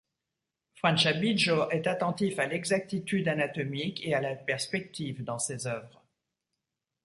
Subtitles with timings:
[0.73, 6.03] Franciabigio est attentif à l'exactitude anatomique et à la perspective dans ses œuvres.